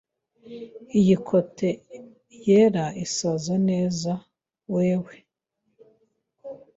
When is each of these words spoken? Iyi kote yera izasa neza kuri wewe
Iyi 0.99 1.15
kote 1.27 1.69
yera 2.45 2.85
izasa 3.05 3.55
neza 3.69 4.11
kuri 4.61 4.69
wewe 4.75 5.15